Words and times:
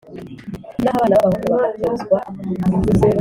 naho 0.81 0.97
abana 1.03 1.15
b’abahungu 1.23 1.53
bagatozwa 1.61 2.17